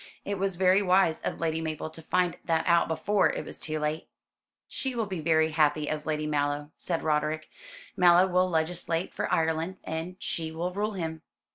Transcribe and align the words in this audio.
It 0.25 0.39
was 0.39 0.55
very 0.55 0.81
wise 0.81 1.21
of 1.21 1.39
Lady 1.39 1.61
Mabel 1.61 1.91
to 1.91 2.01
find 2.01 2.35
that 2.45 2.65
out 2.65 2.87
before 2.87 3.29
it 3.31 3.45
was 3.45 3.59
too 3.59 3.77
late." 3.77 4.07
"She 4.67 4.95
will 4.95 5.05
be 5.05 5.19
very 5.19 5.51
happy 5.51 5.87
as 5.87 6.07
Lady 6.07 6.25
Mallow," 6.25 6.71
said 6.75 7.03
Roderick. 7.03 7.47
"Mallow 7.95 8.25
will 8.27 8.49
legislate 8.49 9.13
for 9.13 9.31
Ireland, 9.31 9.77
and 9.83 10.15
she 10.17 10.51
will 10.51 10.73
rule 10.73 10.93
him. 10.93 11.21